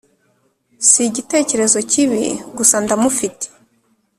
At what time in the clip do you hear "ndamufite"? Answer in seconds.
2.83-3.45